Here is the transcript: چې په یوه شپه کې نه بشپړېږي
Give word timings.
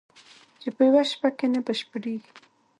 چې 0.61 0.69
په 0.75 0.81
یوه 0.87 1.03
شپه 1.11 1.29
کې 1.37 1.45
نه 1.53 1.59
بشپړېږي 1.65 2.31